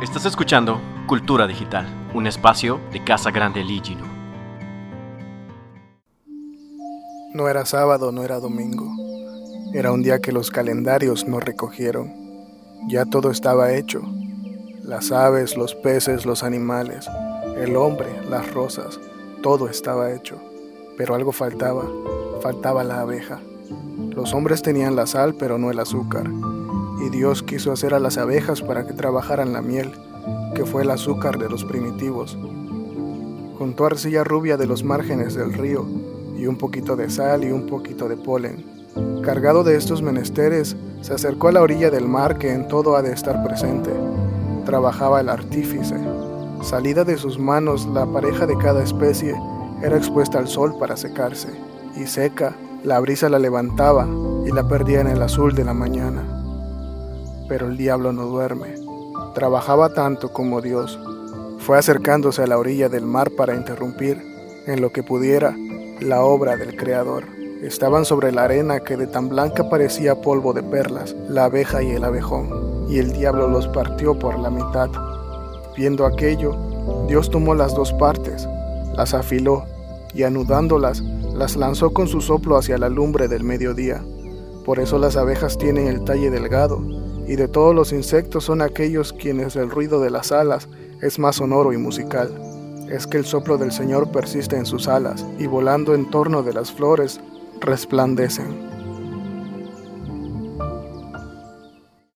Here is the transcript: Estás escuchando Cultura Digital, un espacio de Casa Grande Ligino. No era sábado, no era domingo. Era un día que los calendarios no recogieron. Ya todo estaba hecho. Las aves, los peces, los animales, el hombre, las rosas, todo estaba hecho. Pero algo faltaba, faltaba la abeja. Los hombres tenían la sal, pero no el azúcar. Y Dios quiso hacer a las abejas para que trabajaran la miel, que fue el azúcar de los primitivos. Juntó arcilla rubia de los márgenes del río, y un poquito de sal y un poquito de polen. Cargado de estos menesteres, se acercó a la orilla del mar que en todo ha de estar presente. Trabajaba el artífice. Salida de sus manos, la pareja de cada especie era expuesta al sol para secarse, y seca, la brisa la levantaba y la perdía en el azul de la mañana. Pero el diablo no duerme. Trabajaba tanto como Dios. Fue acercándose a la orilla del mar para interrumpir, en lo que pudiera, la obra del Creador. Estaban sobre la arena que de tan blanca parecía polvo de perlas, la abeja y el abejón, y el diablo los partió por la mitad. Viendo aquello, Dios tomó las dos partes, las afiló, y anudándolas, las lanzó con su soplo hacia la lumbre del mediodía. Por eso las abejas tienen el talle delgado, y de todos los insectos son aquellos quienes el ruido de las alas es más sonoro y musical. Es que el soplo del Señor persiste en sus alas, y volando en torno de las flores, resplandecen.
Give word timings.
Estás 0.00 0.26
escuchando 0.26 0.80
Cultura 1.08 1.48
Digital, 1.48 1.84
un 2.14 2.28
espacio 2.28 2.78
de 2.92 3.02
Casa 3.02 3.32
Grande 3.32 3.64
Ligino. 3.64 4.04
No 7.34 7.48
era 7.48 7.66
sábado, 7.66 8.12
no 8.12 8.22
era 8.22 8.38
domingo. 8.38 8.86
Era 9.74 9.90
un 9.90 10.04
día 10.04 10.20
que 10.20 10.30
los 10.30 10.52
calendarios 10.52 11.26
no 11.26 11.40
recogieron. 11.40 12.14
Ya 12.88 13.06
todo 13.06 13.32
estaba 13.32 13.72
hecho. 13.72 14.00
Las 14.84 15.10
aves, 15.10 15.56
los 15.56 15.74
peces, 15.74 16.24
los 16.24 16.44
animales, 16.44 17.08
el 17.56 17.74
hombre, 17.74 18.06
las 18.30 18.54
rosas, 18.54 19.00
todo 19.42 19.68
estaba 19.68 20.12
hecho. 20.12 20.40
Pero 20.96 21.16
algo 21.16 21.32
faltaba, 21.32 21.82
faltaba 22.40 22.84
la 22.84 23.00
abeja. 23.00 23.40
Los 24.14 24.32
hombres 24.32 24.62
tenían 24.62 24.94
la 24.94 25.08
sal, 25.08 25.34
pero 25.34 25.58
no 25.58 25.72
el 25.72 25.80
azúcar. 25.80 26.30
Y 27.00 27.10
Dios 27.10 27.42
quiso 27.42 27.72
hacer 27.72 27.94
a 27.94 28.00
las 28.00 28.18
abejas 28.18 28.62
para 28.62 28.86
que 28.86 28.92
trabajaran 28.92 29.52
la 29.52 29.62
miel, 29.62 29.92
que 30.54 30.64
fue 30.64 30.82
el 30.82 30.90
azúcar 30.90 31.38
de 31.38 31.48
los 31.48 31.64
primitivos. 31.64 32.36
Juntó 33.58 33.86
arcilla 33.86 34.24
rubia 34.24 34.56
de 34.56 34.66
los 34.66 34.84
márgenes 34.84 35.34
del 35.34 35.52
río, 35.52 35.86
y 36.36 36.46
un 36.46 36.56
poquito 36.56 36.96
de 36.96 37.10
sal 37.10 37.44
y 37.44 37.50
un 37.50 37.66
poquito 37.66 38.08
de 38.08 38.16
polen. 38.16 38.64
Cargado 39.22 39.64
de 39.64 39.76
estos 39.76 40.02
menesteres, 40.02 40.76
se 41.02 41.14
acercó 41.14 41.48
a 41.48 41.52
la 41.52 41.62
orilla 41.62 41.90
del 41.90 42.08
mar 42.08 42.38
que 42.38 42.52
en 42.52 42.68
todo 42.68 42.96
ha 42.96 43.02
de 43.02 43.12
estar 43.12 43.44
presente. 43.44 43.90
Trabajaba 44.64 45.20
el 45.20 45.28
artífice. 45.28 45.96
Salida 46.62 47.04
de 47.04 47.16
sus 47.16 47.38
manos, 47.38 47.86
la 47.86 48.06
pareja 48.06 48.46
de 48.46 48.56
cada 48.58 48.82
especie 48.82 49.34
era 49.82 49.96
expuesta 49.96 50.38
al 50.38 50.48
sol 50.48 50.76
para 50.78 50.96
secarse, 50.96 51.48
y 51.96 52.06
seca, 52.06 52.56
la 52.84 52.98
brisa 53.00 53.28
la 53.28 53.38
levantaba 53.38 54.08
y 54.46 54.50
la 54.50 54.66
perdía 54.66 55.00
en 55.00 55.08
el 55.08 55.22
azul 55.22 55.54
de 55.54 55.64
la 55.64 55.74
mañana. 55.74 56.37
Pero 57.48 57.68
el 57.68 57.76
diablo 57.76 58.12
no 58.12 58.26
duerme. 58.26 58.74
Trabajaba 59.34 59.94
tanto 59.94 60.32
como 60.32 60.60
Dios. 60.60 60.98
Fue 61.58 61.78
acercándose 61.78 62.42
a 62.42 62.46
la 62.46 62.58
orilla 62.58 62.88
del 62.88 63.04
mar 63.04 63.30
para 63.30 63.54
interrumpir, 63.54 64.22
en 64.66 64.80
lo 64.80 64.92
que 64.92 65.02
pudiera, 65.02 65.56
la 66.00 66.22
obra 66.22 66.56
del 66.56 66.76
Creador. 66.76 67.24
Estaban 67.62 68.04
sobre 68.04 68.30
la 68.30 68.44
arena 68.44 68.80
que 68.80 68.96
de 68.96 69.06
tan 69.06 69.28
blanca 69.28 69.68
parecía 69.68 70.20
polvo 70.20 70.52
de 70.52 70.62
perlas, 70.62 71.16
la 71.28 71.46
abeja 71.46 71.82
y 71.82 71.90
el 71.90 72.04
abejón, 72.04 72.86
y 72.88 72.98
el 72.98 73.12
diablo 73.12 73.48
los 73.48 73.66
partió 73.68 74.18
por 74.18 74.38
la 74.38 74.50
mitad. 74.50 74.90
Viendo 75.76 76.06
aquello, 76.06 76.56
Dios 77.08 77.30
tomó 77.30 77.54
las 77.54 77.74
dos 77.74 77.92
partes, 77.94 78.48
las 78.94 79.14
afiló, 79.14 79.64
y 80.14 80.22
anudándolas, 80.22 81.02
las 81.34 81.56
lanzó 81.56 81.90
con 81.92 82.08
su 82.08 82.20
soplo 82.20 82.56
hacia 82.56 82.78
la 82.78 82.88
lumbre 82.88 83.28
del 83.28 83.44
mediodía. 83.44 84.02
Por 84.68 84.80
eso 84.80 84.98
las 84.98 85.16
abejas 85.16 85.56
tienen 85.56 85.86
el 85.86 86.04
talle 86.04 86.28
delgado, 86.28 86.82
y 87.26 87.36
de 87.36 87.48
todos 87.48 87.74
los 87.74 87.90
insectos 87.90 88.44
son 88.44 88.60
aquellos 88.60 89.14
quienes 89.14 89.56
el 89.56 89.70
ruido 89.70 89.98
de 89.98 90.10
las 90.10 90.30
alas 90.30 90.68
es 91.00 91.18
más 91.18 91.36
sonoro 91.36 91.72
y 91.72 91.78
musical. 91.78 92.38
Es 92.90 93.06
que 93.06 93.16
el 93.16 93.24
soplo 93.24 93.56
del 93.56 93.72
Señor 93.72 94.12
persiste 94.12 94.58
en 94.58 94.66
sus 94.66 94.86
alas, 94.86 95.24
y 95.38 95.46
volando 95.46 95.94
en 95.94 96.10
torno 96.10 96.42
de 96.42 96.52
las 96.52 96.70
flores, 96.70 97.18
resplandecen. 97.62 98.77